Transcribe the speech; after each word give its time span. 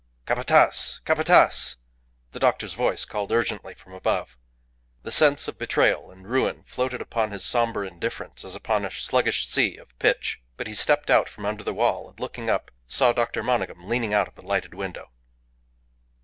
"Capataz! 0.25 0.99
Capataz!" 1.05 1.75
the 2.31 2.39
doctor's 2.39 2.73
voice 2.73 3.05
called 3.05 3.31
urgently 3.31 3.75
from 3.75 3.93
above. 3.93 4.35
The 5.03 5.11
sense 5.11 5.47
of 5.47 5.59
betrayal 5.59 6.09
and 6.09 6.25
ruin 6.27 6.63
floated 6.63 7.01
upon 7.01 7.29
his 7.29 7.45
sombre 7.45 7.85
indifference 7.87 8.43
as 8.43 8.55
upon 8.55 8.83
a 8.83 8.89
sluggish 8.89 9.47
sea 9.47 9.77
of 9.77 9.93
pitch. 9.99 10.41
But 10.57 10.65
he 10.65 10.73
stepped 10.73 11.11
out 11.11 11.29
from 11.29 11.45
under 11.45 11.63
the 11.63 11.71
wall, 11.71 12.09
and, 12.09 12.19
looking 12.19 12.49
up, 12.49 12.71
saw 12.87 13.13
Dr. 13.13 13.43
Monygham 13.43 13.87
leaning 13.87 14.11
out 14.11 14.27
of 14.27 14.35
a 14.39 14.41
lighted 14.41 14.73
window. 14.73 15.11